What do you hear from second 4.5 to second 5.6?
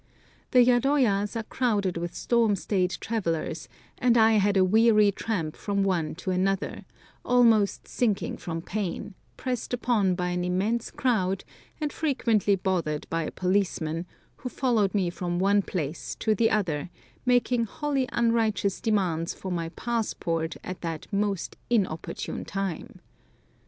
a weary tramp